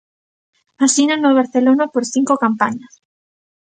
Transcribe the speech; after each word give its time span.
Asina 0.85 1.15
no 1.19 1.29
Barcelona 1.39 1.85
por 1.93 2.03
cinco 2.13 2.33
campañas. 2.43 2.93